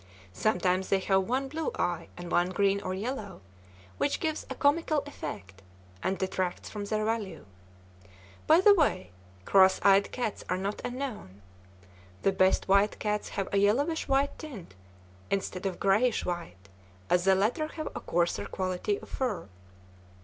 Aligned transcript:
Sometimes 0.33 0.89
they 0.89 0.97
have 0.97 1.29
one 1.29 1.47
blue 1.47 1.69
eye 1.77 2.07
and 2.17 2.31
one 2.31 2.49
green 2.49 2.81
or 2.81 2.95
yellow, 2.95 3.41
which 3.99 4.19
gives 4.19 4.47
a 4.49 4.55
comical 4.55 5.03
effect, 5.05 5.61
and 6.01 6.17
detracts 6.17 6.71
from 6.71 6.85
their 6.85 7.05
value. 7.05 7.45
By 8.47 8.61
the 8.61 8.73
way, 8.73 9.11
cross 9.45 9.79
eyed 9.83 10.11
cats 10.11 10.43
are 10.49 10.57
not 10.57 10.81
unknown. 10.83 11.43
The 12.23 12.31
best 12.31 12.67
white 12.67 12.97
cats 12.97 13.29
have 13.37 13.47
a 13.53 13.57
yellowish 13.57 14.07
white 14.07 14.39
tint 14.39 14.73
instead 15.29 15.67
of 15.67 15.79
grayish 15.79 16.25
white, 16.25 16.67
as 17.07 17.25
the 17.25 17.35
latter 17.35 17.67
have 17.67 17.85
a 17.93 17.99
coarser 17.99 18.47
quality 18.47 18.97
of 19.01 19.07
fur. 19.07 19.49